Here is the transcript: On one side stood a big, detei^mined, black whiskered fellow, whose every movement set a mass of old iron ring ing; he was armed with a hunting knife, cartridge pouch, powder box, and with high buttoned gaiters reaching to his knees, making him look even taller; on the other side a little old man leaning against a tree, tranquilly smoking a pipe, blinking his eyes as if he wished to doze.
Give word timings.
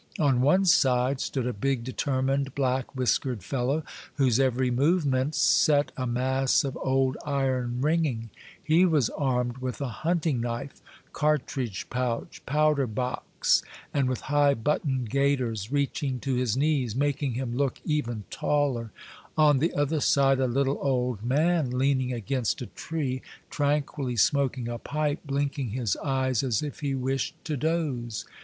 On 0.17 0.41
one 0.41 0.65
side 0.65 1.21
stood 1.21 1.45
a 1.45 1.53
big, 1.53 1.83
detei^mined, 1.83 2.55
black 2.55 2.95
whiskered 2.95 3.43
fellow, 3.43 3.83
whose 4.15 4.39
every 4.39 4.71
movement 4.71 5.35
set 5.35 5.91
a 5.95 6.07
mass 6.07 6.63
of 6.63 6.75
old 6.81 7.17
iron 7.23 7.81
ring 7.83 8.05
ing; 8.07 8.29
he 8.63 8.83
was 8.83 9.11
armed 9.11 9.59
with 9.59 9.79
a 9.79 9.89
hunting 10.01 10.41
knife, 10.41 10.81
cartridge 11.13 11.87
pouch, 11.91 12.41
powder 12.47 12.87
box, 12.87 13.61
and 13.93 14.09
with 14.09 14.21
high 14.21 14.55
buttoned 14.55 15.11
gaiters 15.11 15.71
reaching 15.71 16.19
to 16.21 16.33
his 16.33 16.57
knees, 16.57 16.95
making 16.95 17.33
him 17.35 17.55
look 17.55 17.79
even 17.85 18.23
taller; 18.31 18.89
on 19.37 19.59
the 19.59 19.71
other 19.75 19.99
side 19.99 20.39
a 20.39 20.47
little 20.47 20.79
old 20.81 21.23
man 21.23 21.69
leaning 21.69 22.11
against 22.11 22.59
a 22.63 22.73
tree, 22.73 23.21
tranquilly 23.51 24.15
smoking 24.15 24.67
a 24.67 24.79
pipe, 24.79 25.19
blinking 25.25 25.69
his 25.69 25.95
eyes 25.97 26.41
as 26.41 26.63
if 26.63 26.79
he 26.79 26.95
wished 26.95 27.35
to 27.45 27.55
doze. 27.55 28.25